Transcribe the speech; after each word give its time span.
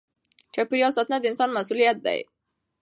چاپېریال 0.53 0.91
ساتنه 0.97 1.17
د 1.19 1.25
انسان 1.31 1.49
مسؤلیت 1.57 1.97
دی. 2.05 2.19